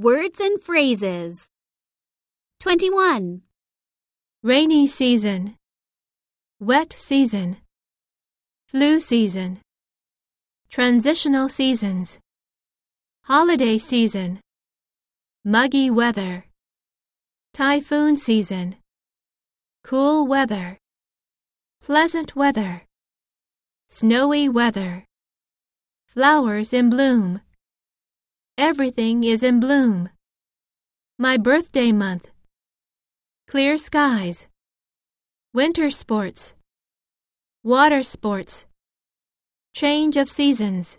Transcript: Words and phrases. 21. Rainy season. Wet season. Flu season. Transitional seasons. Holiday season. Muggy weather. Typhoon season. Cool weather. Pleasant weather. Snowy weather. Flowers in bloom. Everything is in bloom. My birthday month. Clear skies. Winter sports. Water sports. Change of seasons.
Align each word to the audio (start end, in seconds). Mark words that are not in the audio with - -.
Words 0.00 0.38
and 0.38 0.60
phrases. 0.60 1.48
21. 2.60 3.42
Rainy 4.44 4.86
season. 4.86 5.56
Wet 6.60 6.94
season. 6.96 7.56
Flu 8.68 9.00
season. 9.00 9.58
Transitional 10.70 11.48
seasons. 11.48 12.20
Holiday 13.24 13.76
season. 13.76 14.38
Muggy 15.44 15.90
weather. 15.90 16.44
Typhoon 17.52 18.16
season. 18.16 18.76
Cool 19.82 20.28
weather. 20.28 20.78
Pleasant 21.80 22.36
weather. 22.36 22.82
Snowy 23.88 24.48
weather. 24.48 25.06
Flowers 26.06 26.72
in 26.72 26.88
bloom. 26.88 27.40
Everything 28.58 29.22
is 29.22 29.44
in 29.44 29.60
bloom. 29.60 30.08
My 31.16 31.36
birthday 31.36 31.92
month. 31.92 32.30
Clear 33.46 33.78
skies. 33.78 34.48
Winter 35.54 35.90
sports. 35.90 36.54
Water 37.62 38.02
sports. 38.02 38.66
Change 39.76 40.16
of 40.16 40.28
seasons. 40.28 40.98